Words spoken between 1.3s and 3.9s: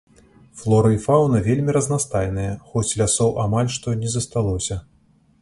вельмі разнастайныя, хоць лясоў амаль што